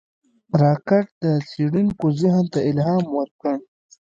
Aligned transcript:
راکټ 0.61 1.05
د 1.23 1.25
څېړونکو 1.49 2.05
ذهن 2.21 2.45
ته 2.53 2.59
الهام 2.69 3.05
ورکړ 3.17 3.55